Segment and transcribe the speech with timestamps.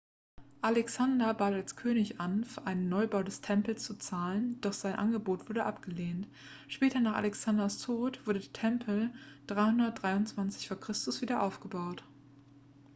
[0.67, 5.47] alexander bat als könig an für einen neubau des tempels zu zahlen doch sein angebot
[5.47, 6.27] wurde abgelehnt
[6.67, 9.13] später nach alexanders tod wurde der tempel
[9.45, 10.75] 323 v.
[10.77, 10.91] chr.
[11.21, 12.03] wieder aufgebaut